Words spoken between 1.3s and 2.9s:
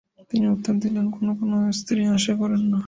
কোনো স্ত্রী আশা করেন না।'